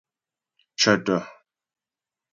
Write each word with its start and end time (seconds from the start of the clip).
Cə̀tə̀. 0.79 1.19